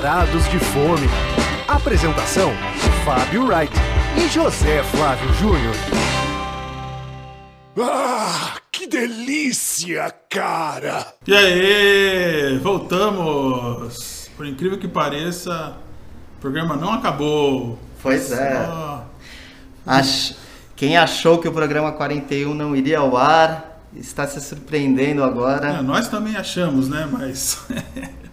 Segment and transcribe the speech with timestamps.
[0.00, 1.08] Varados de Fome.
[1.66, 2.52] Apresentação:
[3.02, 3.72] Fábio Wright
[4.18, 5.74] e José Flávio Júnior.
[7.80, 11.14] Ah, que delícia, cara!
[11.26, 14.28] E aí, voltamos!
[14.36, 15.74] Por incrível que pareça,
[16.36, 17.78] o programa não acabou.
[18.02, 18.68] Pois é.
[19.86, 20.34] Ach-
[20.76, 25.80] Quem achou que o programa 41 não iria ao ar está se surpreendendo É, agora.
[25.82, 27.08] nós também achamos, né?
[27.10, 27.64] Mas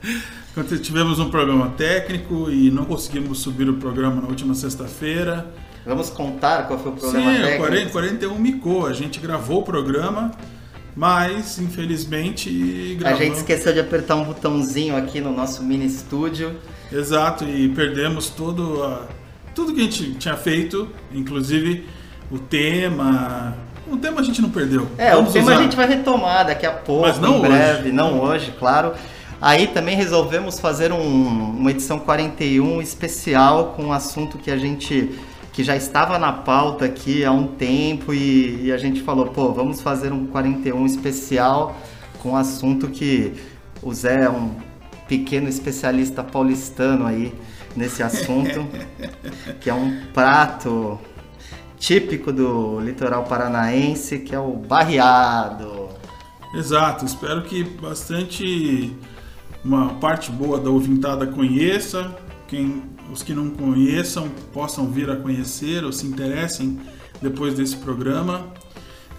[0.53, 5.45] quando tivemos um problema técnico e não conseguimos subir o programa na última sexta-feira.
[5.85, 7.57] Vamos contar qual foi o problema Sim, o técnico?
[7.65, 8.85] 40, 41 micou.
[8.87, 10.31] A gente gravou o programa,
[10.95, 13.25] mas infelizmente A gravamos.
[13.25, 16.55] gente esqueceu de apertar um botãozinho aqui no nosso mini estúdio.
[16.91, 19.07] Exato, e perdemos todo a-
[19.55, 21.85] tudo que a gente tinha feito, inclusive
[22.31, 23.55] o tema.
[23.91, 24.87] O tema a gente não perdeu.
[24.97, 25.59] É, o Vamos tema usar.
[25.59, 27.91] a gente vai retomar daqui a pouco, Mas não em breve, hoje.
[27.91, 28.93] não hoje, claro.
[29.43, 35.19] Aí também resolvemos fazer um- uma edição 41 especial com um assunto que a gente
[35.51, 39.51] que já estava na pauta aqui há um tempo e, e a gente falou, pô,
[39.51, 41.75] vamos fazer um 41 especial
[42.19, 43.33] com um assunto que
[43.81, 44.51] o Zé é um
[45.09, 47.35] pequeno especialista paulistano aí
[47.75, 48.65] nesse assunto,
[49.59, 50.97] que é um prato
[51.77, 55.89] típico do litoral paranaense, que é o barreado.
[56.55, 58.95] Exato, espero que bastante
[59.63, 62.13] uma parte boa da ouvintada conheça,
[62.47, 66.79] quem os que não conheçam possam vir a conhecer ou se interessem
[67.21, 68.47] depois desse programa.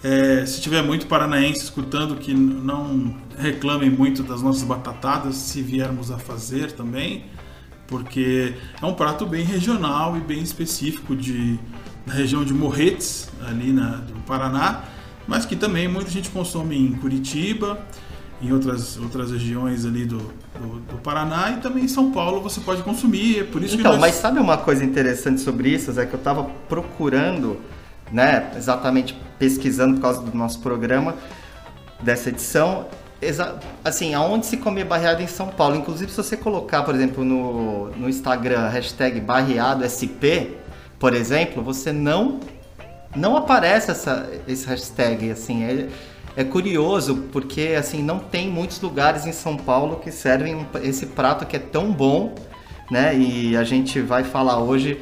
[0.03, 6.11] É, se tiver muito paranaense escutando, que não reclamem muito das nossas batatadas, se viermos
[6.11, 7.25] a fazer também,
[7.87, 11.59] porque é um prato bem regional e bem específico de,
[12.05, 14.83] da região de Morretes, ali na, do Paraná,
[15.27, 17.79] mas que também muita gente consome em Curitiba,
[18.41, 22.59] em outras, outras regiões ali do, do, do Paraná e também em São Paulo você
[22.59, 24.01] pode consumir, é por isso Então, nós...
[24.01, 27.57] mas sabe uma coisa interessante sobre isso, Zé, que eu estava procurando,
[28.11, 31.15] né, exatamente pesquisando por causa do nosso programa,
[32.01, 32.87] dessa edição,
[33.83, 35.75] assim, aonde se come barreado em São Paulo.
[35.75, 40.51] Inclusive, se você colocar, por exemplo, no, no Instagram, hashtag barreadosp,
[40.99, 42.39] por exemplo, você não
[43.15, 45.87] não aparece essa, esse hashtag, assim, é,
[46.35, 51.45] é curioso porque, assim, não tem muitos lugares em São Paulo que servem esse prato
[51.45, 52.35] que é tão bom,
[52.91, 54.99] né, e a gente vai falar hoje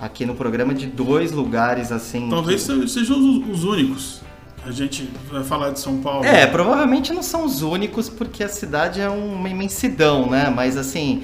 [0.00, 2.28] aqui no programa de dois lugares, assim...
[2.30, 4.20] Talvez que- se- sejam os, os únicos.
[4.66, 6.24] A gente vai falar de São Paulo.
[6.24, 11.22] É, provavelmente não são os únicos porque a cidade é uma imensidão, né, mas, assim,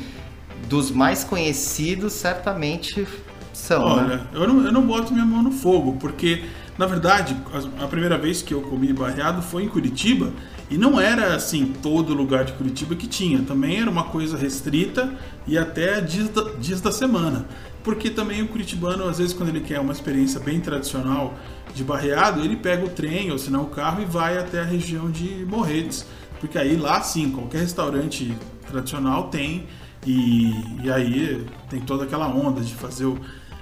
[0.69, 3.07] dos mais conhecidos, certamente
[3.53, 4.03] são, né?
[4.35, 6.45] Olha, eu não, eu não boto minha mão no fogo, porque,
[6.79, 7.37] na verdade,
[7.81, 10.33] a, primeira vez que eu comi barreado foi em Curitiba,
[10.71, 13.41] e não era assim todo lugar de Curitiba que tinha.
[13.43, 15.13] Também era uma coisa restrita
[15.47, 17.47] e até dias da, dias da semana.
[17.85, 21.35] Porque também o curitibano, às vezes, quando ele quer uma experiência bem tradicional
[21.73, 24.65] de barreado, ele pega o trem ou se não o carro e vai até a
[24.65, 26.05] região de Morretes.
[26.41, 28.37] Porque aí lá sim, qualquer restaurante
[28.69, 29.67] tradicional tem
[30.05, 30.51] e,
[30.83, 33.19] e aí tem toda aquela onda de fazer o,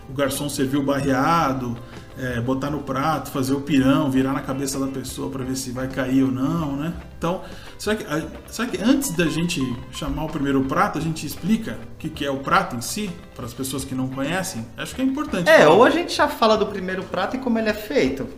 [0.09, 1.77] o garçom servir o barreado,
[2.19, 5.71] é, botar no prato, fazer o pirão, virar na cabeça da pessoa para ver se
[5.71, 6.93] vai cair ou não, né?
[7.19, 7.43] Então,
[7.79, 8.05] será que,
[8.47, 9.61] será que antes da gente
[9.93, 13.11] chamar o primeiro prato, a gente explica o que, que é o prato em si,
[13.35, 14.65] para as pessoas que não conhecem?
[14.77, 15.49] Acho que é importante.
[15.49, 15.71] É, falar.
[15.71, 18.29] ou a gente já fala do primeiro prato e como ele é feito.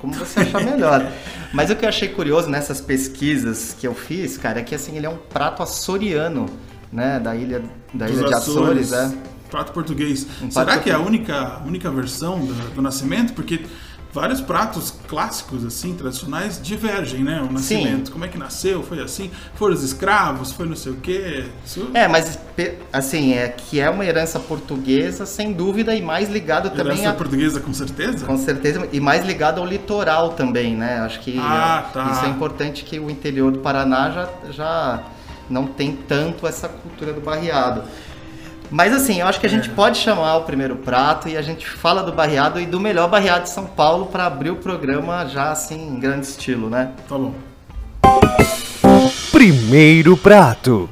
[0.00, 1.10] Como você achar melhor.
[1.52, 4.96] Mas o que eu achei curioso nessas pesquisas que eu fiz, cara, é que assim,
[4.96, 6.46] ele é um prato açoriano,
[6.92, 7.18] né?
[7.18, 9.10] Da ilha, da Dos ilha de Açores, é.
[9.50, 10.26] Prato português.
[10.42, 13.32] Um Será prato que é a única, única versão do, do nascimento?
[13.32, 13.60] Porque
[14.12, 17.42] vários pratos clássicos, assim, tradicionais, divergem, né?
[17.42, 18.10] O nascimento.
[18.10, 18.82] Como é que nasceu?
[18.82, 19.30] Foi assim?
[19.56, 20.52] Foram os escravos?
[20.52, 21.44] Foi não sei o quê?
[21.64, 21.90] Isso...
[21.92, 22.38] É, mas
[22.90, 27.12] assim, é que é uma herança portuguesa, sem dúvida, e mais ligado também Herança a.
[27.14, 28.24] portuguesa, com certeza?
[28.24, 31.00] Com certeza, e mais ligado ao litoral também, né?
[31.00, 32.10] Acho que Ah, é, tá.
[32.12, 35.02] isso é importante que o interior do Paraná já, já
[35.50, 37.82] não tem tanto essa cultura do barreado.
[38.70, 39.52] Mas assim, eu acho que a É.
[39.52, 43.08] gente pode chamar o primeiro prato e a gente fala do barreado e do melhor
[43.08, 46.90] barreado de São Paulo para abrir o programa já assim em grande estilo, né?
[47.08, 47.34] Tá bom.
[49.30, 50.88] Primeiro prato.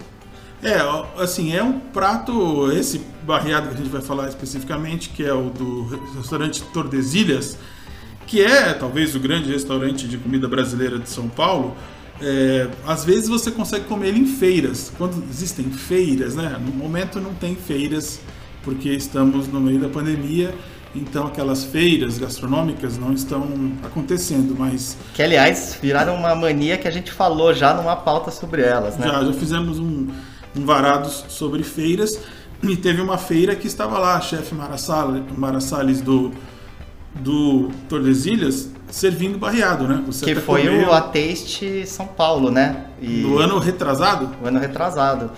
[0.62, 0.79] É,
[1.23, 5.50] assim, é um prato, esse barreado que a gente vai falar especificamente, que é o
[5.50, 7.59] do restaurante Tordesilhas,
[8.27, 11.77] que é talvez o grande restaurante de comida brasileira de São Paulo.
[12.20, 14.93] É, às vezes você consegue comer ele em feiras.
[14.96, 16.56] Quando existem feiras, né?
[16.64, 18.20] No momento não tem feiras,
[18.62, 20.55] porque estamos no meio da pandemia,
[20.94, 23.46] então aquelas feiras gastronômicas não estão
[23.82, 28.62] acontecendo, mas Que aliás viraram uma mania que a gente falou já numa pauta sobre
[28.62, 29.08] elas, né?
[29.08, 30.08] já, já fizemos um,
[30.56, 32.19] um varados sobre feiras
[32.62, 36.32] e teve uma feira que estava lá, a chefe Mara Salles, Mara Salles do,
[37.14, 40.02] do Tordesilhas servindo barreado, né?
[40.06, 40.88] Você que foi comeu...
[40.88, 42.87] o Ataste São Paulo, né?
[43.00, 43.22] E...
[43.22, 44.31] Do ano retrasado?
[44.43, 45.31] O ano retrasado.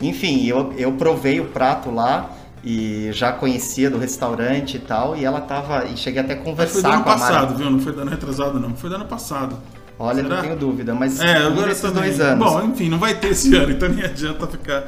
[0.00, 2.30] Enfim, eu, eu provei o prato lá
[2.64, 5.86] e já conhecia do restaurante e tal, e ela tava.
[5.86, 7.54] E cheguei até a conversar foi do ano com passado, Mara.
[7.54, 7.70] viu?
[7.70, 8.74] Não foi do ano retrasado, não.
[8.74, 9.56] Foi do ano passado.
[9.98, 10.36] Olha, Será?
[10.36, 12.44] não tenho dúvida, mas é, agora esses dois anos.
[12.44, 14.84] Bom, enfim, não vai ter esse ano, então nem adianta ficar.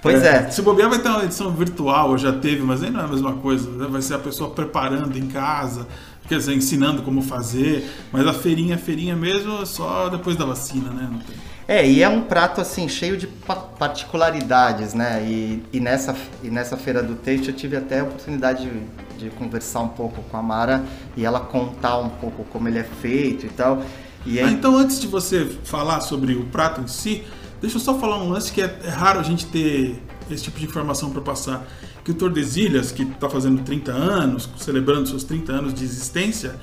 [0.00, 0.46] Pois é.
[0.46, 0.50] é.
[0.50, 3.34] Se bobear, vai ter uma edição virtual, já teve, mas aí não é a mesma
[3.34, 3.68] coisa.
[3.70, 3.86] Né?
[3.90, 5.86] Vai ser a pessoa preparando em casa,
[6.28, 7.88] quer dizer, ensinando como fazer.
[8.12, 11.08] Mas a feirinha, a feirinha mesmo, é só depois da vacina, né?
[11.10, 11.36] Não tem.
[11.68, 15.22] É, e é um prato assim cheio de particularidades, né?
[15.22, 18.70] E, e, nessa, e nessa feira do texto eu tive até a oportunidade
[19.18, 20.82] de, de, conversar um pouco com a Mara
[21.14, 23.82] e ela contar um pouco como ele é feito e tal.
[24.24, 24.46] E aí...
[24.46, 27.22] ah, então, antes de você falar sobre o prato em si,
[27.60, 30.00] deixa eu só falar um lance que é, é raro a gente ter
[30.30, 31.66] esse tipo de informação para passar.
[32.04, 36.56] Que o Tordesilhas, que está fazendo 30 anos, celebrando seus 30 anos de existência,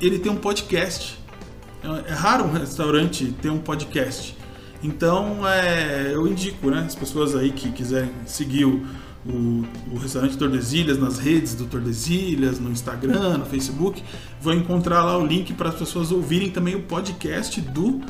[0.00, 1.18] ele tem um podcast.
[1.82, 4.36] É, é raro um restaurante ter um podcast.
[4.82, 8.84] Então, é, eu indico, né, as pessoas aí que quiserem seguir o,
[9.26, 14.02] o, o, restaurante Tordesilhas nas redes do Tordesilhas, no Instagram, no Facebook,
[14.42, 18.02] vão encontrar lá o link para as pessoas ouvirem também o podcast do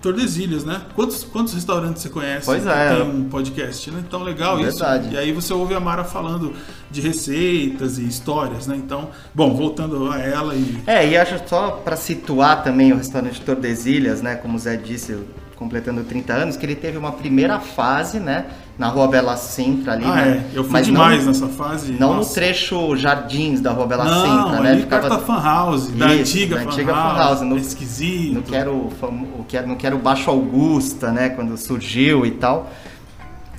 [0.00, 0.82] Tordesilhas, né?
[0.94, 2.94] Quantos, quantos restaurantes você conhece pois que é.
[2.94, 4.02] tem um podcast, né?
[4.06, 5.06] Então, legal Verdade.
[5.06, 5.14] isso.
[5.14, 6.52] E aí você ouve a Mara falando
[6.90, 8.76] de receitas e histórias, né?
[8.76, 10.78] Então, bom, voltando a ela e...
[10.86, 14.36] É, e acho só para situar também o restaurante Tordesilhas, né?
[14.36, 15.18] Como o Zé disse,
[15.58, 18.46] completando 30 anos, que ele teve uma primeira fase, né?
[18.78, 20.44] Na Rua Bela Sintra ali, ah, né?
[20.54, 20.56] É.
[20.56, 21.92] Eu fui Mas demais não, nessa fase.
[21.92, 22.28] Não Nossa.
[22.28, 24.70] no trecho Jardins da Rua Bela não, Sintra, né?
[24.70, 25.08] Ali Ficava...
[25.08, 27.40] da Fan House, da antiga, da antiga Fan House.
[27.40, 28.34] No, esquisito.
[28.34, 31.30] No quero, o que no quero Baixo Augusta, né?
[31.30, 32.70] Quando surgiu e tal.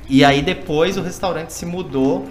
[0.07, 2.25] E aí depois o restaurante se mudou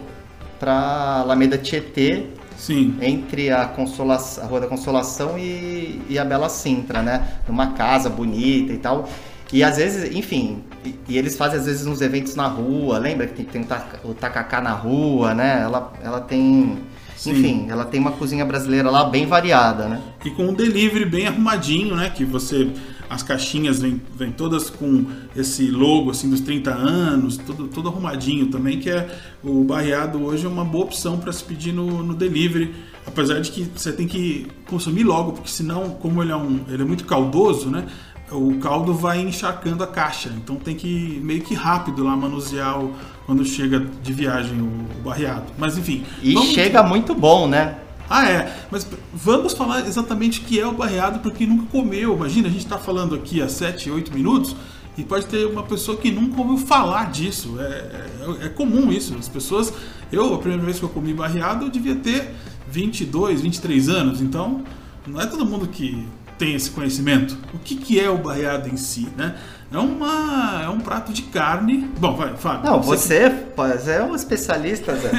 [0.58, 2.26] para Alameda Tietê,
[2.56, 2.96] Sim.
[3.00, 7.34] entre a, Consolação, a Rua da Consolação e, e a Bela Sintra, né?
[7.46, 9.08] Numa casa bonita e tal.
[9.52, 13.26] E às vezes, enfim, e, e, eles fazem às vezes uns eventos na rua, lembra
[13.26, 15.62] que tem, tem o tacacá na rua, né?
[15.62, 16.78] Ela, ela tem.
[17.16, 17.32] Sim.
[17.32, 20.00] Enfim, ela tem uma cozinha brasileira lá bem variada, né?
[20.24, 22.10] E com um delivery bem arrumadinho, né?
[22.10, 22.70] Que você.
[23.10, 28.48] As caixinhas vêm, vêm todas com esse logo assim dos 30 anos, tudo, tudo arrumadinho
[28.48, 29.08] também, que é
[29.42, 32.74] o barreado hoje é uma boa opção para se pedir no, no delivery.
[33.06, 36.82] Apesar de que você tem que consumir logo, porque senão, como ele é, um, ele
[36.82, 37.86] é muito caldoso, né?
[38.30, 40.32] O caldo vai encharcando a caixa.
[40.36, 42.94] Então tem que meio que rápido lá manusear o,
[43.26, 45.46] quando chega de viagem o, o barreado.
[45.58, 46.04] Mas enfim.
[46.22, 47.78] E chega muito bom, né?
[48.08, 48.56] Ah, é.
[48.70, 52.14] Mas vamos falar exatamente o que é o barreado para quem nunca comeu.
[52.14, 54.56] Imagina, a gente está falando aqui há 7, 8 minutos
[54.96, 57.56] e pode ter uma pessoa que nunca ouviu falar disso.
[57.60, 59.14] É, é, é, comum isso.
[59.18, 59.72] As pessoas.
[60.10, 62.34] Eu, a primeira vez que eu comi barreado, eu devia ter
[62.66, 64.20] 22, 23 anos.
[64.22, 64.64] Então,
[65.06, 66.06] não é todo mundo que
[66.38, 67.36] tem esse conhecimento.
[67.52, 69.34] O que, que é o barreado em si, né?
[69.70, 71.90] É, uma, é um prato de carne.
[71.98, 72.70] Bom, vai, Fábio.
[72.70, 75.10] Não, você, você é um especialista, Zé.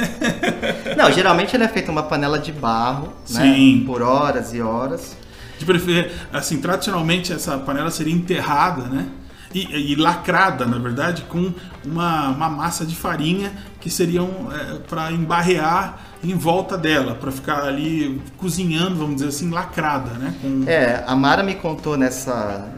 [0.98, 3.42] Não, geralmente ele é feito uma panela de barro, né?
[3.54, 3.84] Sim.
[3.86, 5.16] Por horas e horas.
[5.56, 9.06] De preferir, assim, tradicionalmente essa panela seria enterrada, né?
[9.52, 11.52] E, e, lacrada, na verdade, com
[11.84, 17.64] uma, uma massa de farinha que seriam é, para embarrear em volta dela, para ficar
[17.64, 20.34] ali cozinhando, vamos dizer assim, lacrada, né?
[20.42, 20.64] Com...
[20.66, 22.68] É, a Mara me contou nessa,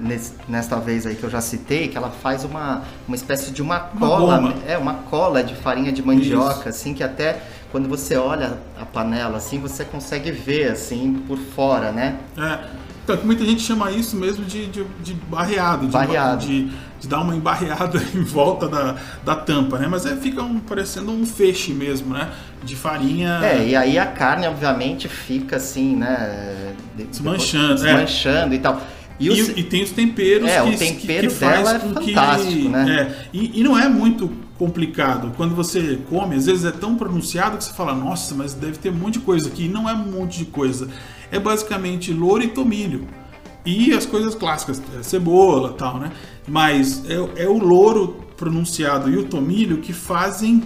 [0.48, 3.80] nessa vez aí que eu já citei, que ela faz uma, uma espécie de uma
[3.80, 6.68] cola, uma é, uma cola de farinha de mandioca, Isso.
[6.68, 7.42] assim, que até
[7.72, 12.18] quando você olha a panela, assim, você consegue ver, assim, por fora, né?
[12.36, 12.81] É.
[13.04, 16.46] Então, muita gente chama isso mesmo de, de, de barreado, de, barreado.
[16.46, 19.88] De, de, dar uma embarreada em volta da, da tampa, né?
[19.90, 22.30] Mas é, fica um, parecendo um feixe mesmo, né?
[22.62, 23.40] De farinha.
[23.42, 26.74] É, e aí a carne, obviamente, fica assim, né?
[26.94, 27.82] Desmanchando.
[27.82, 28.56] Desmanchando é.
[28.56, 28.80] e tal.
[29.18, 31.78] E, e, e, tem os temperos é, que, o tempero que, que faz dela é
[31.78, 33.00] fantástico, que, né?
[33.00, 35.32] É, e, e, não é muito complicado.
[35.36, 38.90] Quando você come, às vezes é tão pronunciado que você fala, nossa, mas deve ter
[38.90, 39.64] um monte de coisa aqui.
[39.64, 40.88] E não é um monte de coisa
[41.32, 43.08] é basicamente louro e tomilho.
[43.64, 46.12] E as coisas clássicas, é cebola tal, né?
[46.46, 50.62] Mas é, é o louro pronunciado e o tomilho que fazem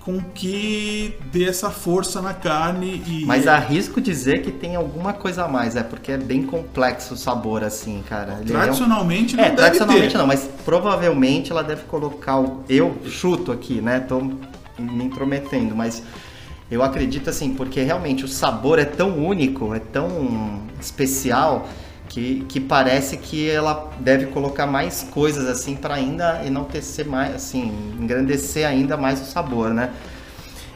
[0.00, 5.44] com que dê essa força na carne e mas arrisco dizer que tem alguma coisa
[5.44, 9.42] a mais é porque é bem complexo o sabor assim cara Ele tradicionalmente é um...
[9.42, 10.18] não é, tradicionalmente ter.
[10.18, 12.64] não mas provavelmente ela deve colocar o...
[12.70, 14.22] eu chuto aqui né tô
[14.78, 16.02] me intrometendo mas
[16.70, 21.68] eu acredito assim, porque realmente o sabor é tão único, é tão especial
[22.08, 27.72] que, que parece que ela deve colocar mais coisas assim para ainda enaltecer mais, assim,
[28.00, 29.90] engrandecer ainda mais o sabor, né?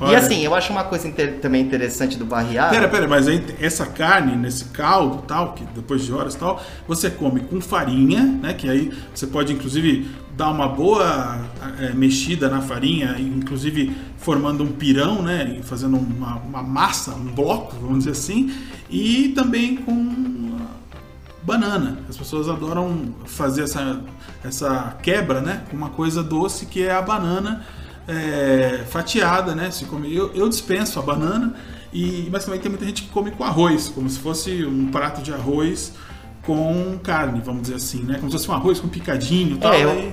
[0.01, 0.19] E Olha.
[0.19, 2.75] assim, eu acho uma coisa inter- também interessante do barreado.
[2.75, 7.09] Pera, pera, mas aí essa carne, nesse caldo tal, que depois de horas tal, você
[7.09, 8.53] come com farinha, né?
[8.53, 11.39] Que aí você pode inclusive dar uma boa
[11.79, 15.61] eh, mexida na farinha, inclusive formando um pirão, né?
[15.63, 18.53] Fazendo uma, uma massa, um bloco, vamos dizer assim,
[18.89, 20.67] e também com ah,
[21.43, 21.99] banana.
[22.09, 24.01] As pessoas adoram fazer essa,
[24.43, 25.65] essa quebra, né?
[25.71, 27.65] Com uma coisa doce que é a banana
[28.09, 29.71] é, fatiada, né?
[29.71, 31.55] Se come, eu, eu dispenso a banana,
[31.93, 35.21] e, mas também tem muita gente que come com arroz, como se fosse um prato
[35.21, 35.93] de arroz
[36.47, 38.17] com carne, vamos dizer assim, né?
[38.19, 39.73] Como se fosse um arroz com picadinho e tal.
[39.73, 40.13] É, eu, aí-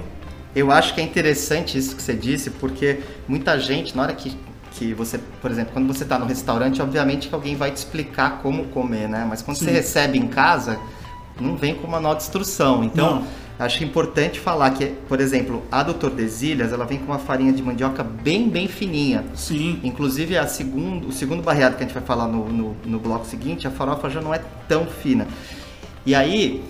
[0.56, 4.36] eu acho que é interessante isso que você disse, porque muita gente, na hora que,
[4.72, 8.40] que você, por exemplo, quando você está no restaurante, obviamente que alguém vai te explicar
[8.42, 9.26] como comer, né?
[9.28, 9.72] Mas quando você Sim.
[9.72, 10.80] recebe em casa,
[11.40, 12.84] não vem com manual de instrução.
[12.84, 13.28] Então, Não.
[13.66, 17.64] acho importante falar que, por exemplo, a do Tordesilhas, ela vem com uma farinha de
[17.64, 19.24] mandioca bem, bem fininha.
[19.34, 23.00] Sim, Inclusive, a segundo, o segundo barreado que a gente vai falar no, no, no
[23.00, 25.28] bloco seguinte, a farofa já não é tão fina.
[26.06, 26.64] E aí,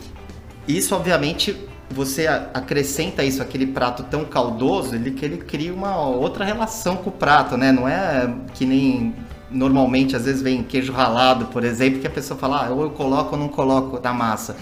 [0.67, 1.55] isso obviamente,
[1.89, 7.09] você acrescenta isso, aquele prato tão caldoso, ele, que ele cria uma outra relação com
[7.09, 7.71] o prato, né?
[7.71, 9.15] Não é que nem
[9.51, 12.89] normalmente, às vezes, vem queijo ralado, por exemplo, que a pessoa fala, ah, ou eu
[12.91, 14.55] coloco ou não coloco na massa.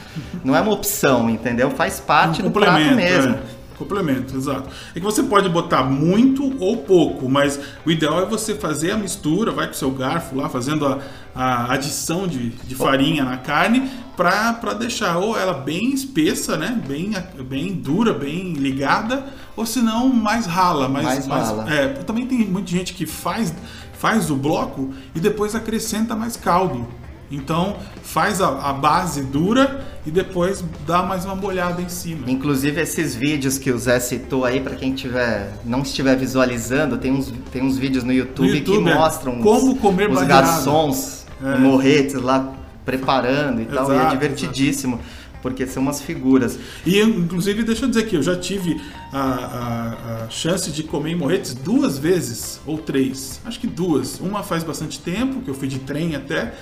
[0.44, 1.70] Não é uma opção, entendeu?
[1.72, 3.36] Faz parte do prato mesmo.
[3.36, 3.57] é.
[3.78, 4.70] Complemento, exato.
[4.96, 8.98] É que você pode botar muito ou pouco, mas o ideal é você fazer a
[8.98, 11.00] mistura, vai com o seu garfo lá, fazendo a,
[11.36, 16.82] a adição de, de farinha na carne, pra, pra deixar ou ela bem espessa, né?
[16.88, 20.90] Bem, bem dura, bem ligada, ou se não, mais rala.
[20.90, 21.72] Mais, Mais rala.
[21.72, 23.54] é, também tem muita gente que faz,
[23.94, 26.88] faz o bloco e depois acrescenta mais caldo.
[27.30, 32.30] Então faz a, a base dura e depois dá mais uma molhada em cima.
[32.30, 37.12] Inclusive esses vídeos que o Zé citou aí, para quem tiver, não estiver visualizando, tem
[37.12, 38.96] uns, tem uns vídeos no YouTube, YouTube, que é.
[38.96, 41.58] mostram Como os, comer os garçons É.
[41.60, 42.54] morretes lá
[42.86, 45.00] preparando e tal, e é Exato, divertidíssimo,
[45.42, 46.58] porque são umas figuras.
[46.86, 48.82] E inclusive deixa eu dizer que eu já tive
[49.12, 54.20] a, a- a chance de comer em Morretes duas vezes ou três, acho que duas.
[54.22, 56.54] Uma faz bastante tempo que eu fui de trem até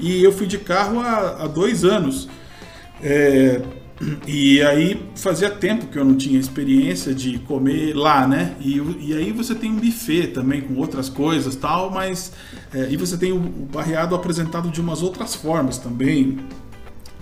[0.00, 2.28] e eu fui de carro há, há dois anos.
[3.02, 3.60] É,
[4.26, 8.54] e aí fazia tempo que eu não tinha experiência de comer lá, né?
[8.60, 12.32] E, e aí você tem um buffet também com outras coisas tal, mas
[12.72, 16.38] é, e você tem o, o barreado apresentado de umas outras formas também.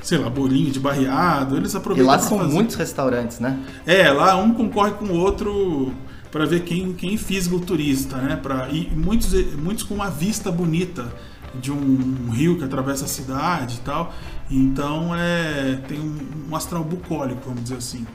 [0.01, 2.53] Sei lá, bolinho de barreado, eles E aproveitam lá pra são fazer.
[2.55, 3.59] muitos restaurantes, né?
[3.85, 5.93] É, lá um concorre com o outro
[6.31, 8.37] para ver quem, quem fisga o turista, né?
[8.37, 11.13] Pra, e muitos, muitos com uma vista bonita
[11.55, 14.13] de um rio que atravessa a cidade e tal.
[14.51, 18.07] Então é, tem um, um astral bucólico, vamos dizer assim.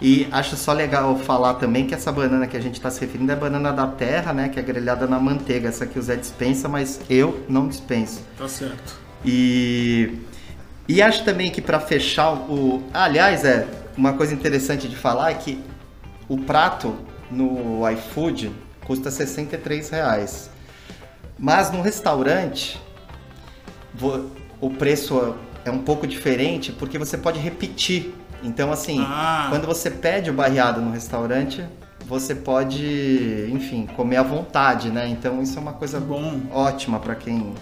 [0.00, 3.32] E acho só legal falar também que essa banana que a gente está se referindo
[3.32, 4.48] é a banana da terra, né?
[4.48, 5.68] Que é grelhada na manteiga.
[5.68, 8.22] Essa que o Zé dispensa, mas eu não dispenso.
[8.36, 8.96] Tá certo.
[9.24, 10.18] E,
[10.86, 12.82] e acho também que para fechar o.
[12.94, 15.60] ah, aliás, é uma coisa interessante de falar é que
[16.28, 16.94] o prato
[17.28, 18.52] no iFood
[18.86, 20.50] custa 63 reais.
[21.38, 22.80] Mas no restaurante
[24.60, 28.14] o preço é um pouco diferente porque você pode repetir.
[28.42, 29.46] Então, assim, Ah.
[29.50, 31.64] quando você pede o barreado no restaurante,
[32.06, 35.08] você pode, enfim, comer à vontade, né?
[35.08, 36.40] Então, isso é uma coisa Bom.
[36.52, 37.52] ótima para quem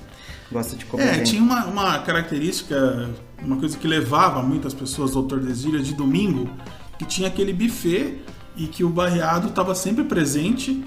[0.52, 1.24] gosta de comer É, bem.
[1.24, 3.10] tinha uma, uma característica,
[3.42, 6.48] uma coisa que levava muitas pessoas ao Tordesilhas de domingo,
[6.98, 8.18] que tinha aquele buffet
[8.56, 10.84] e que o barreado estava sempre presente.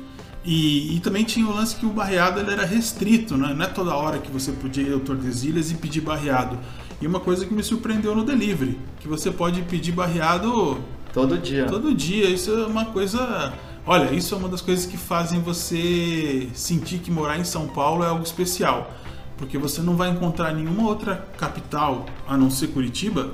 [0.50, 3.54] E, e também tinha o lance que o barreado ele era restrito, né?
[3.54, 6.58] não é toda hora que você podia ir ao Tordesilhas e pedir barreado.
[7.00, 10.80] E uma coisa que me surpreendeu no delivery, que você pode pedir barreado
[11.14, 11.66] Todo dia.
[11.66, 13.54] Todo dia, isso é uma coisa.
[13.86, 18.04] Olha, isso é uma das coisas que fazem você sentir que morar em São Paulo
[18.04, 18.92] é algo especial.
[19.38, 23.32] Porque você não vai encontrar nenhuma outra capital, a não ser Curitiba,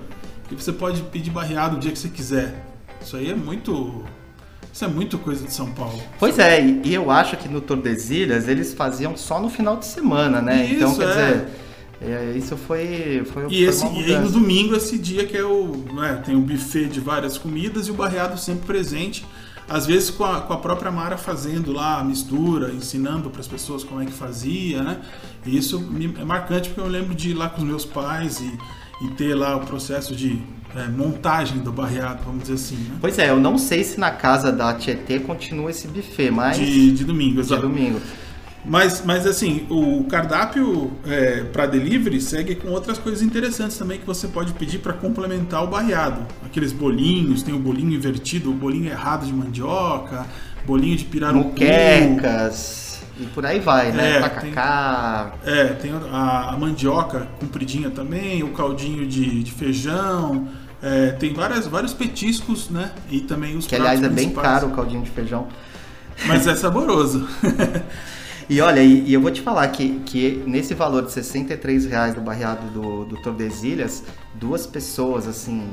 [0.48, 2.66] que você pode pedir barreado o dia que você quiser.
[3.02, 4.04] Isso aí é muito.
[4.76, 5.98] Isso é muito coisa de São Paulo.
[6.20, 10.42] Pois é, e eu acho que no Tordesilhas eles faziam só no final de semana,
[10.42, 10.70] né?
[10.70, 11.14] então, Isso, quer é.
[11.14, 11.48] dizer,
[12.02, 15.82] é, isso foi, foi, E, esse, e aí no domingo, esse dia que é o.
[15.94, 19.26] né, tem um buffet de várias comidas e o barreado sempre presente.
[19.66, 23.48] Às vezes com a, com a própria Mara fazendo lá a mistura, ensinando para as
[23.48, 25.00] pessoas como é que fazia, né?
[25.46, 25.82] E isso
[26.20, 28.60] é marcante porque eu lembro de ir lá com os meus pais e,
[29.06, 30.44] e ter lá o processo de
[30.76, 32.98] é, montagem do barreado, vamos dizer assim, né?
[33.00, 36.92] Pois é, eu não sei se na casa da Tietê continua esse buffet, mas De,
[36.92, 37.62] de domingo, de exato.
[37.62, 38.02] domingo.
[38.68, 44.06] Mas, mas assim, o cardápio é, para delivery segue com outras coisas interessantes também que
[44.06, 46.26] você pode pedir para complementar o barreado.
[46.44, 50.26] Aqueles bolinhos, tem o bolinho invertido, o bolinho errado de mandioca,
[50.66, 51.50] bolinho de pirarucu.
[51.50, 53.00] Muquecas.
[53.20, 54.18] E por aí vai, né?
[54.18, 55.34] É, Tacacá.
[55.46, 60.48] É, tem a, a mandioca compridinha também, o caldinho de, de feijão.
[60.86, 62.92] É, tem várias, vários petiscos, né?
[63.10, 65.48] E também os Que aliás é pratos bem caro o caldinho de feijão.
[66.28, 67.28] Mas é saboroso.
[68.48, 72.14] E olha, e, e eu vou te falar que, que nesse valor de 63 reais
[72.14, 74.04] do barreado do, do Tordesilhas,
[74.36, 75.68] duas pessoas, assim,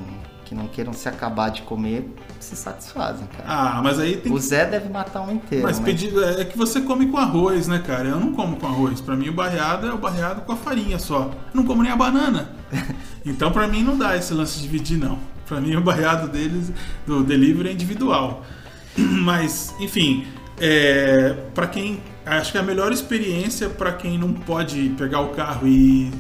[0.47, 3.45] que não queiram se acabar de comer, se satisfazem, cara.
[3.47, 5.85] ah, mas aí tem O Zé deve matar um inteiro, Mas né?
[5.85, 8.09] pedir, é que você come com arroz, né, cara?
[8.09, 9.03] Eu não como com arroz.
[9.03, 11.25] Pra mim o barreado é o barreado com a farinha só.
[11.25, 12.53] Eu não como nem a banana.
[13.25, 15.19] Então pra mim não dá esse lance de dividir, não.
[15.47, 16.73] Pra mim o barreado deles,
[17.07, 18.45] do delivery é individual.
[18.97, 20.27] Mas, enfim,
[20.61, 22.01] é, para quem.
[22.25, 26.13] Acho que a melhor experiência pra quem não pode pegar o carro e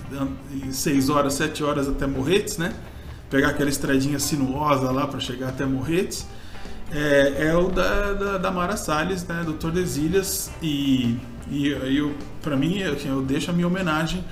[0.68, 2.72] 6 horas, 7 horas até Morretes, né?
[3.30, 6.26] Pegar aquela estradinha sinuosa lá pra chegar até Morretes.
[6.92, 11.16] É, é o da, da, da Mara Salles, né, do Tordesilhas, e,
[11.48, 14.22] e eu, para mim eu, eu deixo a minha homenagem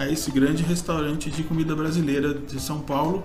[0.00, 3.22] a esse grande restaurante de comida brasileira de São Paulo,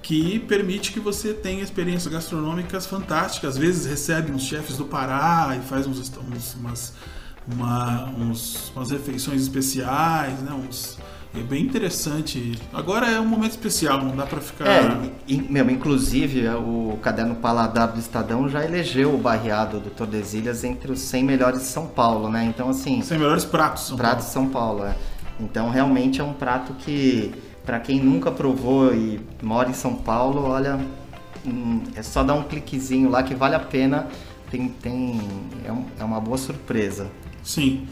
[0.00, 3.54] que permite que você tenha experiências gastronômicas fantásticas.
[3.54, 6.92] Às vezes recebe uns chefes do Pará e faz uns, uns- umas,
[7.52, 10.98] uma- uns- umas refeições especiais, né, uns,
[11.34, 12.56] é bem interessante.
[12.72, 14.68] Agora é um momento especial, não dá para ficar...
[14.68, 20.62] É, e, meu, inclusive o caderno Paladar do Estadão já elegeu o barreado do Tordesilhas
[20.62, 22.44] entre os 100 melhores de São Paulo, né?
[22.44, 23.88] Então, assim, São melhores pratos.
[23.88, 24.94] São prato de São Paulo, é.
[25.40, 27.32] Então, realmente é um prato que,
[27.64, 30.78] pra quem nunca provou e mora em São Paulo, olha,
[31.44, 34.06] hum, é só dar um cliquezinho lá que vale a pena.
[34.50, 35.20] Tem, tem,
[35.64, 37.08] é, um- é uma boa surpresa.
[37.42, 37.86] Sim.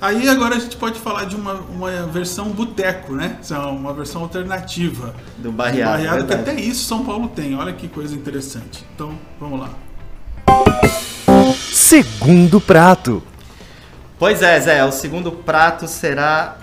[0.00, 3.36] Aí agora a gente pode falar de uma, uma versão boteco, né?
[3.50, 5.14] É Uma versão alternativa.
[5.38, 7.56] Do barreado, Do barreado que até isso São Paulo tem.
[7.56, 8.84] Olha que coisa interessante.
[8.94, 9.70] Então, vamos lá.
[11.72, 13.22] Segundo prato.
[14.18, 16.56] Pois é, Zé, o segundo prato será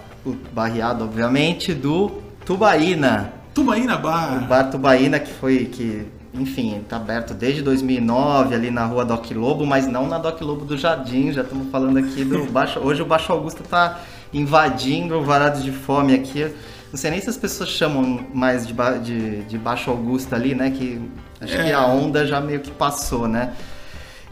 [0.53, 2.09] barreado, obviamente, do
[2.45, 3.33] Tubaína.
[3.53, 4.47] Tubaína O Bar.
[4.47, 9.65] Bar Tubaína que foi que, enfim, tá aberto desde 2009 ali na rua Doc Lobo,
[9.65, 11.31] mas não na Doc Lobo do Jardim.
[11.31, 12.79] Já estamos falando aqui do Baixo.
[12.79, 13.99] Hoje o Baixo Augusta tá
[14.33, 16.53] invadindo o Varados de Fome aqui.
[16.91, 20.53] Não sei nem se as pessoas chamam mais de, ba- de, de Baixo Augusta ali,
[20.55, 20.69] né?
[20.71, 21.01] Que
[21.41, 21.63] acho É.
[21.65, 23.53] que a onda já meio que passou, né?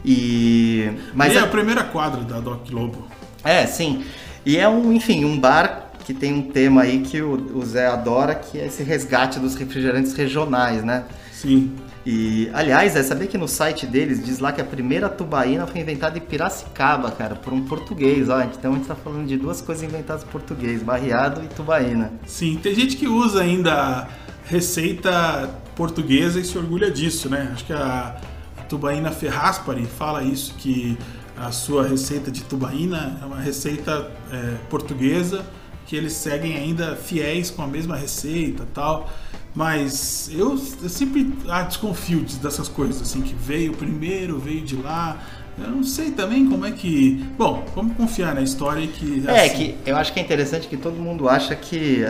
[0.04, 3.06] E mas é é- a primeira quadra da Doc Lobo.
[3.42, 4.04] é, sim.
[4.44, 7.86] E é um, enfim, um bar que tem um tema aí que o, o Zé
[7.86, 11.04] adora, que é esse resgate dos refrigerantes regionais, né?
[11.32, 11.72] Sim.
[12.06, 15.80] E, aliás, Zé, sabia que no site deles diz lá que a primeira tubaína foi
[15.80, 18.42] inventada em Piracicaba, cara, por um português, ó.
[18.42, 22.12] Então a gente tá falando de duas coisas inventadas por português, barreado e tubaína.
[22.26, 22.58] Sim.
[22.62, 24.06] Tem gente que usa ainda
[24.44, 27.50] receita portuguesa e se orgulha disso, né?
[27.54, 28.16] Acho que a
[28.68, 30.98] Tubaína Ferraspari fala isso, que
[31.36, 35.44] a sua receita de tubaína é uma receita é, portuguesa,
[35.86, 39.10] que eles seguem ainda fiéis com a mesma receita tal.
[39.54, 44.76] Mas eu, eu sempre ah, desconfio de- dessas coisas, assim, que veio primeiro, veio de
[44.76, 45.16] lá.
[45.56, 47.24] Eu não sei também como é que.
[47.38, 49.22] Bom, vamos confiar na história e que.
[49.28, 52.04] É, assim, que eu acho que é interessante que todo mundo acha que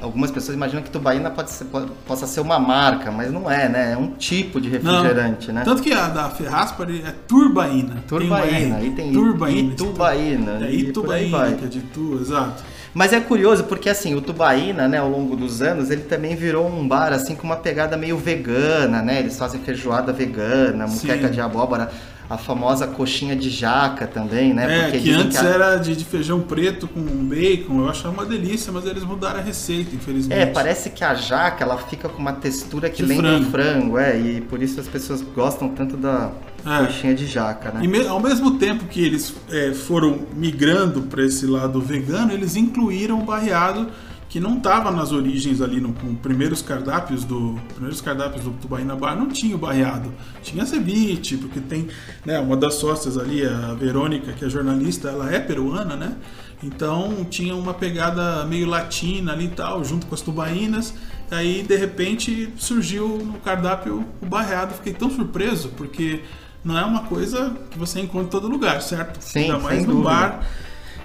[0.00, 3.68] algumas pessoas imaginam que tubaína pode ser, po- possa ser uma marca, mas não é,
[3.68, 3.92] né?
[3.92, 4.92] É um tipo de Não.
[5.02, 5.62] refrigerante, né?
[5.64, 8.02] Tanto que a da Ferraspari é Turbaína.
[8.08, 9.72] Turbaína, tem um e tem Turbaína.
[9.72, 10.80] Itubaína, É e aí.
[10.80, 12.62] Itubaína, que é de tu, exato.
[12.94, 16.66] Mas é curioso porque assim, o Tubaína, né, ao longo dos anos, ele também virou
[16.66, 19.18] um bar assim com uma pegada meio vegana, né?
[19.20, 21.90] Eles fazem feijoada vegana, muqueca de abóbora,
[22.30, 24.80] a famosa coxinha de jaca também, né?
[24.80, 28.26] É, Porque que antes a- era de, de feijão preto com bacon, eu achava uma
[28.26, 30.38] delícia, mas eles mudaram a receita, infelizmente.
[30.38, 33.50] É, parece que a jaca ela fica com uma textura que De lembra um frango.
[33.50, 36.30] frango, é, e por isso as pessoas gostam tanto da
[36.66, 36.84] É.
[36.84, 37.80] coxinha de jaca, né?
[37.82, 42.56] E me- ao mesmo tempo que eles é, foram migrando para esse lado vegano, eles
[42.56, 43.88] incluíram o barreado
[44.28, 48.94] que não estava nas origens ali no, com primeiros cardápios do primeiros cardápios do Tubaína
[48.94, 50.12] Bar não tinha o barreado.
[50.42, 51.88] Tinha ceviche porque tem
[52.26, 56.16] né uma das sócias ali a Verônica que é jornalista ela é peruana né?
[56.62, 60.94] Então tinha uma pegada meio latina ali e tal junto com as tubaínas.
[61.30, 64.74] Aí de repente surgiu no cardápio o barreado.
[64.74, 66.20] Fiquei tão surpreso porque
[66.62, 69.22] não é uma coisa que você encontra em todo lugar certo?
[69.22, 70.10] Sim, ainda mais no dúvida.
[70.10, 70.46] bar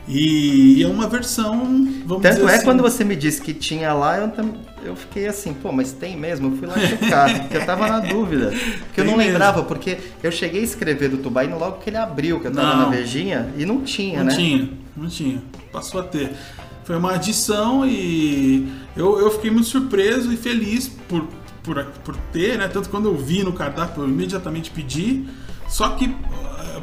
[0.08, 4.18] e, é uma versão, vamos Tanto é assim, quando você me disse que tinha lá,
[4.18, 4.32] eu,
[4.84, 6.50] eu fiquei assim, pô, mas tem mesmo?
[6.50, 8.48] Eu fui lá checar, porque eu tava na dúvida.
[8.48, 9.32] Porque eu Tem não mesmo.
[9.32, 12.76] lembrava, porque eu cheguei a escrever do Tubaína logo que ele abriu, que eu tava
[12.76, 12.78] Não.
[12.84, 14.36] na Vejinha, e não tinha, não né?
[14.36, 14.70] tinha.
[14.96, 15.42] não tinha.
[15.72, 16.32] Passou a ter.
[16.84, 21.26] Foi uma adição e eu, eu fiquei muito surpreso e feliz por,
[21.64, 22.68] por, por ter, né?
[22.68, 25.24] Tanto quando eu vi no cardápio, eu imediatamente pedi.
[25.70, 26.14] Só que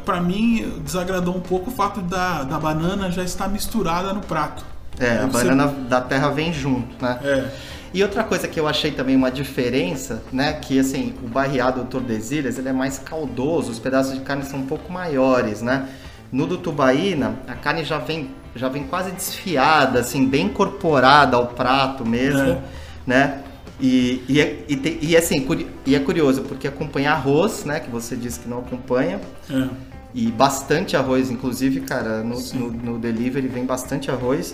[0.03, 4.63] pra mim desagradou um pouco o fato da, da banana já estar misturada no prato.
[4.99, 7.19] É, a Você- banana da terra vem junto, né?
[7.23, 7.49] É.
[7.93, 11.87] E outra coisa que eu achei também uma diferença, né, que assim, o barreado do
[11.87, 15.87] Tordesilhas, ele é mais caldoso, os pedaços de carne são um pouco maiores, né?
[16.31, 21.47] No do Tubaína, a carne já vem, já vem quase desfiada, assim, bem incorporada ao
[21.47, 22.57] prato mesmo, É.
[23.05, 23.39] né?
[23.81, 27.79] E, e, é- e, tem- e, assim, curi- e é curioso, porque acompanha arroz, né,
[27.79, 29.67] que você disse que não acompanha, É.
[30.13, 34.53] e bastante arroz, inclusive, cara, no, no, no delivery vem bastante arroz.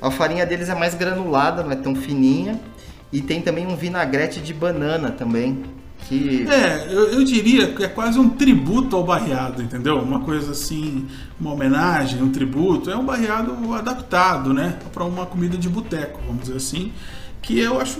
[0.00, 2.60] A farinha deles é mais granulada, não é tão fininha.
[3.12, 5.62] E tem também um vinagrete de banana também,
[6.06, 6.46] que...
[6.48, 9.98] É, eu, eu diria que é quase um tributo ao barreado, entendeu?
[9.98, 11.06] Uma coisa assim,
[11.40, 12.90] uma homenagem, um tributo.
[12.90, 14.78] É um barreado adaptado, né?
[14.92, 16.92] Para uma comida de boteco, vamos dizer assim.
[17.40, 17.98] Que eu acho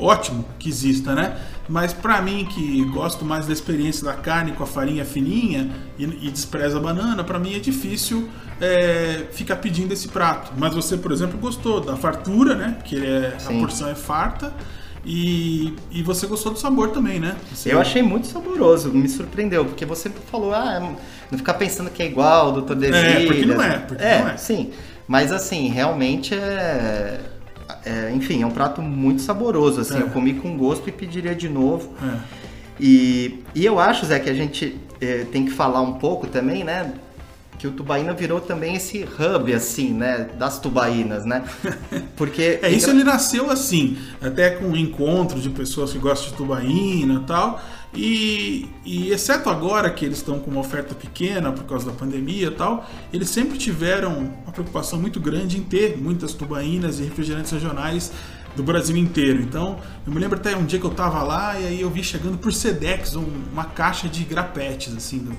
[0.00, 1.36] ótimo que exista, né?
[1.68, 6.04] Mas pra mim, que gosto mais da experiência da carne com a farinha fininha e,
[6.04, 8.28] e despreza a banana, pra mim é difícil
[8.60, 10.52] é, ficar pedindo esse prato.
[10.58, 12.78] Mas você, por exemplo, gostou da fartura, né?
[12.84, 14.52] Que é, a porção é farta.
[15.04, 17.34] E, e você gostou do sabor também, né?
[17.54, 20.92] Você- Eu achei muito saboroso, me surpreendeu, porque você falou, ah,
[21.30, 23.22] não ficar pensando que é igual ao do Tordesilhas.
[23.22, 24.36] É, porque não é, porque é, não é.
[24.36, 24.70] sim.
[25.08, 27.18] Mas assim, realmente é...
[27.84, 30.02] é, enfim, é um prato muito saboroso, assim, É.
[30.02, 31.92] eu comi com gosto e pediria de novo.
[32.02, 32.16] É.
[32.78, 36.64] E, e eu acho, Zé, que a gente eh, tem que falar um pouco também,
[36.64, 36.92] né?
[37.58, 40.30] Que o Tubaína virou também esse hub, assim, né?
[40.38, 41.44] Das tubaínas, né?
[42.16, 42.58] Porque.
[42.62, 47.20] É, isso ele nasceu assim, até com um encontro de pessoas que gostam de tubaína
[47.22, 47.60] e tal.
[47.92, 52.46] E, e exceto agora que eles estão com uma oferta pequena por causa da pandemia
[52.46, 57.50] e tal, eles sempre tiveram uma preocupação muito grande em ter muitas tubaínas e refrigerantes
[57.50, 58.12] regionais
[58.56, 59.40] do Brasil inteiro.
[59.40, 62.02] Então, eu me lembro até um dia que eu tava lá e aí eu vi
[62.02, 65.36] chegando por Sedex um- uma caixa de grapetes, assim, do,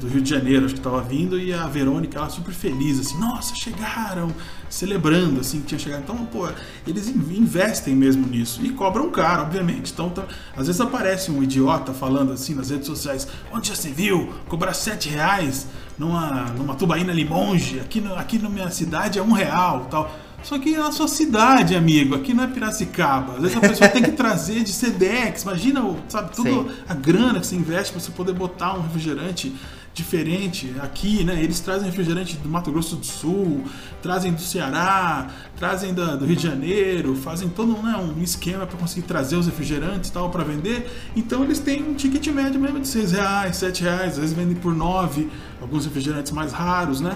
[0.00, 3.18] do Rio de Janeiro, acho que tava vindo, e a Verônica, ela super feliz, assim,
[3.18, 4.32] nossa, chegaram,
[4.68, 6.02] celebrando, assim, que tinha chegado.
[6.02, 6.48] Então, pô,
[6.86, 9.92] eles in- investem mesmo nisso e cobram caro, obviamente.
[9.92, 10.24] Então, tá-
[10.56, 14.72] às vezes aparece um idiota falando assim nas redes sociais, onde já se viu cobrar
[14.72, 15.66] 7 reais
[15.98, 20.10] numa, numa tubaína limonge, aqui, no, aqui na minha cidade é um real, tal.
[20.42, 23.34] Só que é na sua cidade, amigo, aqui não é Piracicaba.
[23.36, 25.42] Às vezes a pessoa tem que trazer de Sedex.
[25.42, 26.68] Imagina, sabe, toda Sim.
[26.88, 29.54] a grana que você investe para você poder botar um refrigerante
[29.94, 31.38] diferente aqui, né?
[31.42, 33.62] Eles trazem refrigerante do Mato Grosso do Sul,
[34.00, 38.78] trazem do Ceará, trazem da- do Rio de Janeiro, fazem todo né, um esquema para
[38.78, 40.90] conseguir trazer os refrigerantes e tal para vender.
[41.14, 44.56] Então eles têm um ticket médio mesmo de 6 reais, 7 reais, às vezes vendem
[44.56, 45.28] por 9,
[45.60, 47.14] alguns refrigerantes mais raros, né?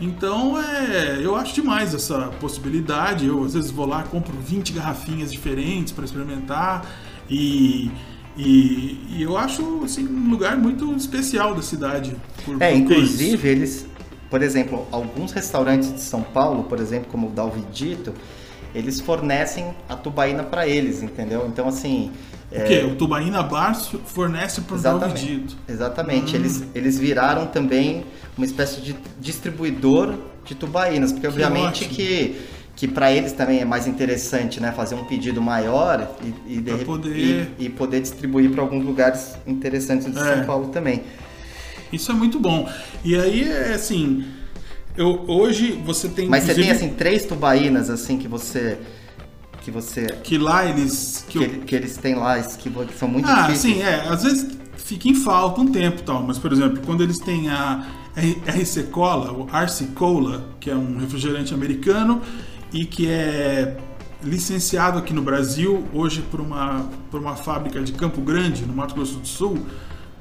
[0.00, 3.26] Então é, eu acho demais essa possibilidade.
[3.26, 6.86] Eu às vezes vou lá, compro 20 garrafinhas diferentes para experimentar
[7.28, 7.90] e,
[8.36, 12.14] e, e eu acho assim, um lugar muito especial da cidade.
[12.44, 13.86] por- É, por inclusive eles,
[14.30, 18.14] por exemplo, alguns restaurantes de São Paulo, por exemplo, como o Dalvidito,
[18.74, 21.46] eles fornecem a tubaína para eles, entendeu?
[21.48, 22.12] Então, assim.
[22.50, 22.82] O quê?
[22.90, 23.74] O Tubaína Bar
[24.06, 25.56] fornece para o Exatamente.
[25.68, 26.32] Exatamente.
[26.34, 26.38] Hum.
[26.40, 28.06] Eles, eles viraram também
[28.38, 30.14] uma espécie de distribuidor
[30.46, 31.90] de tubaínas, porque obviamente ótimo.
[31.94, 32.36] que,
[32.74, 36.08] que para eles também é mais interessante, né, fazer um pedido maior
[36.46, 40.36] e, e, de poder- e, e poder distribuir para alguns lugares interessantes de É.
[40.36, 41.02] São Paulo também.
[41.92, 42.68] Isso é muito bom.
[43.04, 44.24] E aí, é assim,
[44.96, 46.28] eu, hoje você tem.
[46.28, 48.78] Mas você tem inclusive, assim três tubaínas assim que você
[49.62, 51.24] que você Que lá eles.
[51.28, 53.74] Que que, eu- que eles têm lá que, que são muito Ah, difíceis.
[53.76, 54.06] sim, é.
[54.08, 54.46] Às vezes
[54.76, 58.84] fica em falta um tempo e tal, mas por exemplo, quando eles têm a RC
[58.84, 62.20] Cola, o RC Cola, que é um refrigerante americano
[62.72, 63.76] e que é
[64.22, 68.94] licenciado aqui no Brasil, hoje por uma, por uma fábrica de Campo Grande, no Mato
[68.94, 69.58] Grosso do Sul,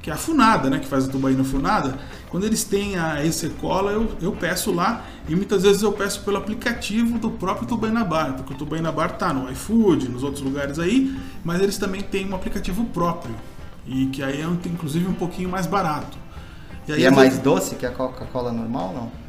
[0.02, 1.97] que é a Funada, né, que faz a tubaína Funada.
[2.30, 6.21] Quando eles têm a RC Cola, eu, eu peço lá e muitas vezes eu peço
[6.21, 10.43] pelo aplicativo do próprio Tubaína Bar, porque o Tubaína Bar tá no iFood, nos outros
[10.43, 13.36] lugares aí, mas eles também têm um aplicativo próprio
[13.86, 16.17] e que aí é inclusive um pouquinho mais barato.
[16.93, 19.28] Aí, E é mais doce que a Coca-Cola normal, não?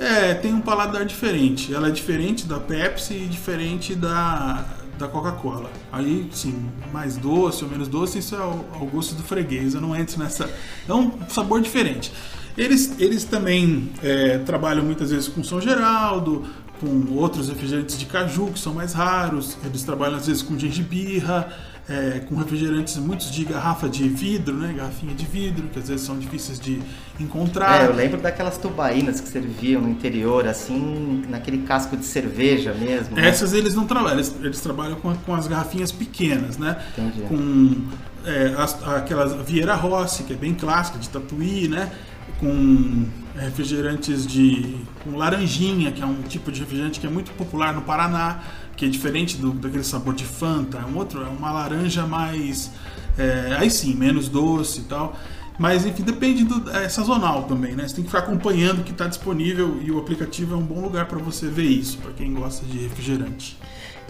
[0.00, 1.74] é, tem um paladar diferente.
[1.74, 4.64] Ela é diferente da Pepsi e diferente da,
[4.98, 5.70] da Coca-Cola.
[5.92, 9.74] Aí, sim, mais doce ou menos doce, isso é ao, ao gosto do freguês.
[9.74, 10.48] Eu não entro nessa.
[10.88, 12.12] É um sabor diferente.
[12.56, 16.44] Eles, eles também é, trabalham muitas vezes com São Geraldo,
[16.80, 19.56] com outros refrigerantes de caju, que são mais raros.
[19.64, 21.52] Eles trabalham às vezes com gengibirra.
[21.88, 24.72] É, com refrigerantes muitos de garrafa de vidro, né?
[24.76, 26.80] Garrafinha de vidro, que às vezes são difíceis de
[27.18, 27.82] encontrar.
[27.82, 33.16] É, eu lembro daquelas tubaínas que serviam no interior, assim, naquele casco de cerveja mesmo.
[33.16, 33.28] né?
[33.28, 36.76] Essas eles não trabalham, eles, eles trabalham com, com as garrafinhas pequenas, né?
[36.96, 37.22] Entendi.
[37.22, 37.82] Com
[38.24, 41.90] é, as- aquelas Vieira Rossi, que é bem clássica, de Tatuí, né?
[42.38, 44.76] Com refrigerantes de.
[45.02, 48.40] com laranjinha, que é um tipo de refrigerante que é muito popular no Paraná,
[48.80, 52.70] que é diferente do, daquele sabor de Fanta, é um outro, é uma laranja mais.
[53.18, 55.14] é, aí sim, menos doce e tal.
[55.58, 56.70] Mas enfim, depende do.
[56.70, 57.86] É sazonal também, né?
[57.86, 60.80] Você tem que ficar acompanhando o que está disponível e o aplicativo é um bom
[60.80, 63.58] lugar para você ver isso, para quem gosta de refrigerante.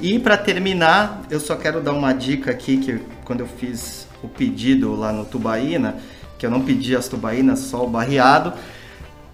[0.01, 4.29] E para terminar, eu só quero dar uma dica aqui que quando eu fiz o
[4.29, 5.97] pedido lá no Tubaína,
[6.39, 8.53] que eu não pedi as tubaínas, só o barreado,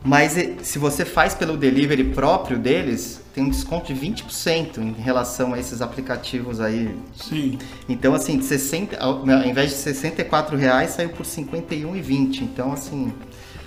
[0.02, 4.92] mas e- se você faz pelo delivery próprio deles, tem um desconto de 20% em
[4.92, 6.96] relação a esses aplicativos aí.
[7.14, 7.58] Sim.
[7.86, 12.40] Então assim, de 60, ao invés de 64 reais, saiu por R$ 51,20.
[12.40, 13.12] Então assim,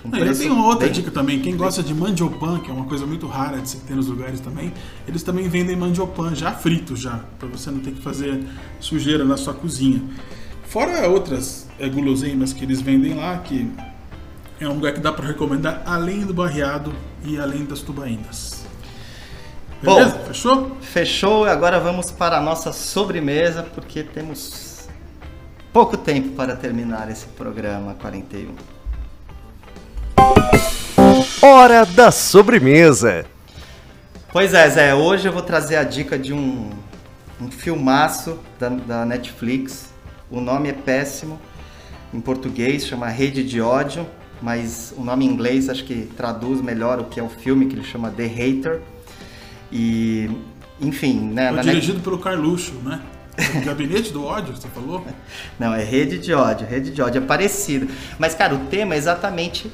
[0.04, 1.40] um Não, tenho uma outra bem- dica também.
[1.40, 4.40] Quem gosta de mandiopan, que é uma coisa muito rara de se ter nos lugares
[4.40, 4.74] também,
[5.08, 8.44] eles também vendem mandiopan já frito já, para você não ter que fazer
[8.80, 10.02] sujeira na sua cozinha.
[10.64, 13.70] Fora outras é, guloseimas que eles vendem lá, que
[14.60, 16.92] é um lugar que dá para recomendar além do barreado
[17.24, 18.59] e além das tubaínas.
[19.82, 19.96] Bom.
[19.96, 20.20] Beleza?
[20.20, 20.78] Fechou?
[20.82, 24.90] Fechou, e agora vamos para a nossa sobremesa, porque temos
[25.72, 28.56] pouco tempo para terminar esse programa 41.
[31.42, 33.26] Hora da sobremesa.
[34.34, 36.70] Pois é, Zé, hoje eu vou trazer a dica de um,
[37.40, 39.94] um filmaço da, da Netflix.
[40.30, 41.40] O nome é péssimo,
[42.14, 44.06] em português chama Rede de Ódio,
[44.42, 47.76] mas o nome em inglês acho que traduz melhor o que é o filme, que
[47.76, 48.82] ele chama The Hater.
[49.72, 50.30] E,
[50.82, 53.00] enfim, né, Foi na Net- dirigido pelo Carluxo, né?
[53.56, 55.06] O Gabinete do Ódio, você falou?
[55.60, 57.88] Não, é rede de ódio, rede de ódio, é parecido.
[58.18, 59.72] Mas, cara, o tema é exatamente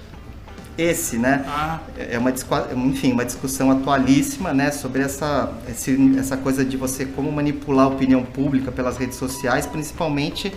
[0.78, 1.44] esse, né?
[1.48, 6.76] Ah, É uma, discu- enfim, uma discussão atualíssima, né, sobre essa, esse- essa coisa de
[6.78, 10.54] você como manipular a opinião pública pelas redes sociais, principalmente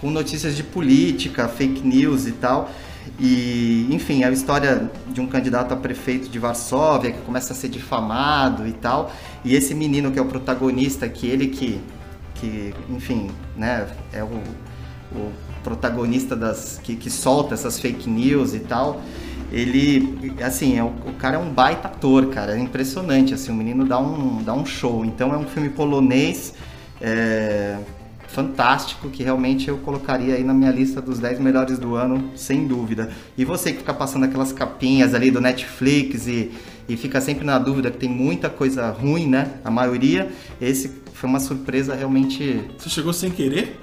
[0.00, 2.70] com notícias de política, fake news e tal.
[3.18, 7.56] E, enfim, é a história de um candidato a prefeito de Varsóvia que começa a
[7.56, 9.12] ser difamado e tal.
[9.44, 11.80] E esse menino que é o protagonista, que ele que,
[12.34, 14.42] que enfim, né, é o,
[15.14, 19.00] o protagonista das que, que solta essas fake news e tal.
[19.52, 23.54] Ele, assim, é, o, o cara é um baita ator, cara, é impressionante, assim, o
[23.54, 25.04] menino dá um, dá um show.
[25.04, 26.54] Então é um filme polonês,
[27.00, 27.76] é,
[28.32, 32.66] fantástico, que realmente eu colocaria aí na minha lista dos 10 melhores do ano, sem
[32.66, 33.10] dúvida.
[33.36, 36.50] E você que fica passando aquelas capinhas ali do Netflix e,
[36.88, 39.52] e fica sempre na dúvida que tem muita coisa ruim, né?
[39.64, 43.78] A maioria, esse foi uma surpresa realmente você chegou sem querer?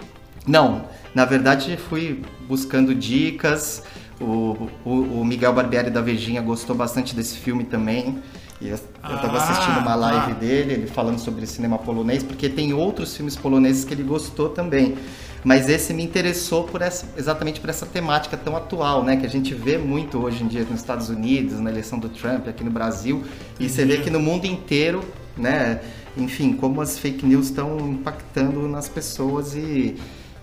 [0.50, 3.84] não, na verdade fui buscando dicas.
[4.20, 8.20] O, o, o Miguel Barbieri da Vejinha gostou bastante desse filme também.
[8.62, 8.78] Eu,
[9.10, 10.40] eu tava Ah, assistindo uma live tá.
[10.40, 14.98] dele, ele falando sobre cinema polonês, porque tem outros filmes poloneses que ele gostou também.
[15.42, 19.16] Mas esse me interessou por essa, exatamente por essa temática tão atual, né?
[19.16, 22.48] Que a gente vê muito hoje em dia nos Estados Unidos, na eleição do Trump,
[22.50, 23.24] aqui no Brasil.
[23.58, 24.04] E você vê Entendi.
[24.04, 25.02] que no mundo inteiro,
[25.38, 25.80] né?
[26.18, 29.96] Enfim, como as fake news estão impactando nas pessoas e,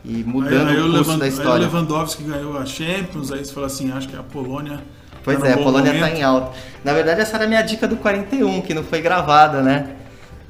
[0.02, 1.66] e mudando aí, aí o curso da aí o história.
[1.66, 4.82] Lewandowski ganhou a Champions, aí você fala assim, acho que a Polônia.
[5.26, 6.00] Pois tá é, a Polônia momento.
[6.12, 6.52] tá em alta.
[6.82, 9.88] Na verdade, essa era a minha dica do 41, que não foi gravada, né?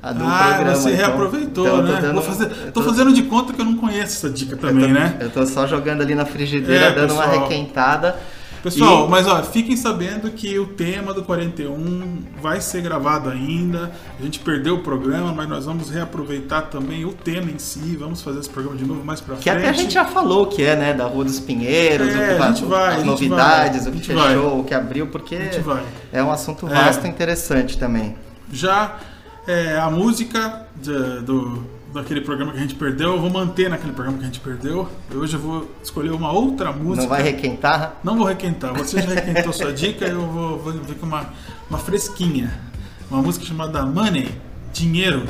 [0.03, 0.77] A do Ah, programa.
[0.77, 2.01] você então- reaproveitou, então eu tô né?
[2.03, 4.59] dando- Vou fazer- eu tô fazendo de conta que eu não conheço essa dica eu
[4.59, 5.17] também, tô- né?
[5.19, 7.49] Eu tô só jogando ali na frigideira, É, dando uma pessoal.
[7.49, 8.17] requentada.
[8.63, 13.93] Pessoal, E- mas ó, fiquem sabendo que o tema do 41 vai ser gravado ainda.
[14.19, 17.97] A gente perdeu o programa, mas nós vamos reaproveitar também o tema em si.
[17.97, 19.59] Vamos fazer esse programa de novo mais pra Que frente.
[19.59, 20.93] até a gente já falou que é, né?
[20.95, 24.15] Da Rua dos Pinheiros, É, que a gente vai, as novidades, vai, o que gente
[24.17, 24.29] vai.
[24.35, 25.39] fechou, o que abriu, porque
[26.13, 26.71] é um assunto É.
[26.71, 28.17] vasto e interessante também.
[28.53, 28.97] Já
[29.47, 33.93] é, a música de- do, daquele programa que a gente perdeu, eu vou manter naquele
[33.93, 34.89] programa que a gente perdeu.
[35.15, 37.03] Hoje eu vou escolher uma outra música.
[37.03, 37.97] Não vai requentar?
[38.03, 38.75] Não vou requentar.
[38.75, 41.33] Você já requentou sua dica, eu vou, vou ver com uma,
[41.69, 42.53] uma fresquinha.
[43.11, 44.35] Uma música chamada Money,
[44.73, 45.25] Dinheiro,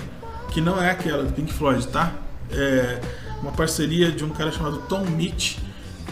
[0.51, 2.13] que não é aquela do Pink Floyd, tá?
[2.51, 3.01] É
[3.43, 5.59] uma parceria de um cara chamado Tom Mitch,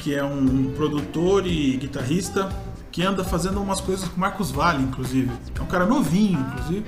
[0.01, 2.51] que é um produtor e guitarrista
[2.93, 5.29] que anda fazendo umas coisas com Marcos Valle, inclusive.
[5.59, 6.85] É um cara novinho, inclusive,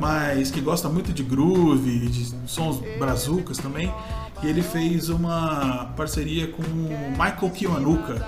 [0.00, 3.92] mas que gosta muito de groove, de sons brazucas também.
[4.42, 8.24] E ele fez uma parceria com Michael Kiwanuka,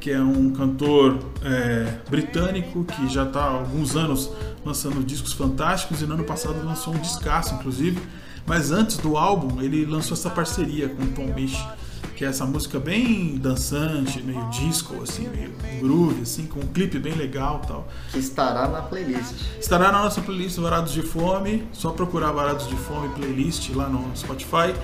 [0.00, 4.30] que é um cantor é, britânico que já está há alguns anos
[4.64, 8.00] lançando discos fantásticos e no ano passado lançou um descasso, inclusive.
[8.46, 11.64] Mas antes do álbum, ele lançou essa parceria com Tom Misch,
[12.16, 16.98] que é essa música bem dançante, meio disco, assim, meio groove, assim, com um clipe
[16.98, 17.88] bem legal tal.
[18.10, 19.34] Que estará na playlist.
[19.58, 24.16] Estará na nossa playlist Varados de Fome, só procurar Varados de Fome playlist lá no
[24.16, 24.74] Spotify,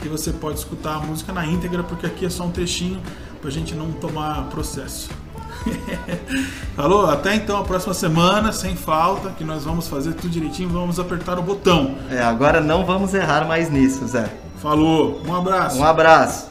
[0.00, 3.00] que você pode escutar a música na íntegra, porque aqui é só um trechinho
[3.40, 5.10] pra gente não tomar processo.
[6.74, 7.06] Falou?
[7.06, 11.38] Até então a próxima semana, sem falta, que nós vamos fazer tudo direitinho, vamos apertar
[11.38, 11.96] o botão.
[12.10, 14.30] É, agora não vamos errar mais nisso, Zé.
[14.60, 15.78] Falou, um abraço.
[15.78, 16.49] Um abraço.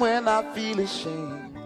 [0.00, 1.56] When I feel ashamed,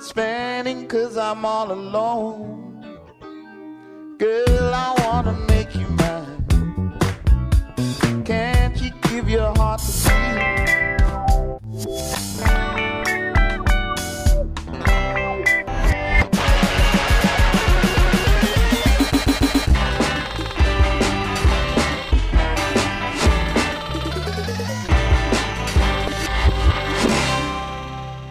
[0.00, 2.86] spending cause I'm all alone.
[4.18, 6.92] Girl, I wanna make you mine.
[8.24, 12.17] Can't you give your heart to me?